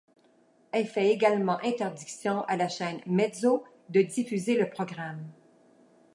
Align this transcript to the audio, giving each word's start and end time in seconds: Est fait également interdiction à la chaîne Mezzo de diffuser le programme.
Est 0.73 0.85
fait 0.85 1.11
également 1.11 1.59
interdiction 1.63 2.41
à 2.45 2.57
la 2.57 2.67
chaîne 2.69 3.01
Mezzo 3.05 3.63
de 3.89 4.01
diffuser 4.01 4.57
le 4.57 4.67
programme. 4.67 5.27